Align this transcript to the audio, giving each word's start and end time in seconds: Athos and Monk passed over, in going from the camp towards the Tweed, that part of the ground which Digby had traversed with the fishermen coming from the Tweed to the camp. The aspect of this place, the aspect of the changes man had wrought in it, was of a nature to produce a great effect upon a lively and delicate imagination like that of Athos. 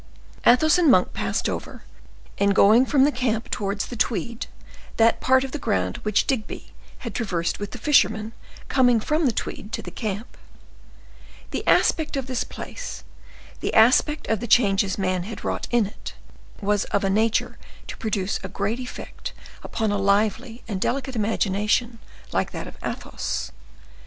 Athos 0.47 0.79
and 0.79 0.89
Monk 0.89 1.13
passed 1.13 1.47
over, 1.47 1.83
in 2.39 2.53
going 2.53 2.87
from 2.87 3.03
the 3.03 3.11
camp 3.11 3.51
towards 3.51 3.85
the 3.85 3.95
Tweed, 3.95 4.47
that 4.97 5.21
part 5.21 5.43
of 5.43 5.51
the 5.51 5.59
ground 5.59 5.97
which 5.97 6.25
Digby 6.25 6.71
had 7.05 7.13
traversed 7.13 7.59
with 7.59 7.69
the 7.69 7.77
fishermen 7.77 8.33
coming 8.67 8.99
from 8.99 9.27
the 9.27 9.31
Tweed 9.31 9.71
to 9.73 9.83
the 9.83 9.91
camp. 9.91 10.37
The 11.51 11.61
aspect 11.67 12.17
of 12.17 12.25
this 12.25 12.43
place, 12.43 13.03
the 13.59 13.75
aspect 13.75 14.27
of 14.27 14.39
the 14.39 14.47
changes 14.47 14.97
man 14.97 15.21
had 15.25 15.43
wrought 15.43 15.67
in 15.69 15.85
it, 15.85 16.15
was 16.61 16.85
of 16.85 17.03
a 17.03 17.09
nature 17.11 17.59
to 17.85 17.97
produce 17.97 18.39
a 18.43 18.49
great 18.49 18.79
effect 18.79 19.33
upon 19.61 19.91
a 19.91 19.99
lively 19.99 20.63
and 20.67 20.81
delicate 20.81 21.15
imagination 21.15 21.99
like 22.31 22.49
that 22.53 22.65
of 22.65 22.75
Athos. 22.83 23.51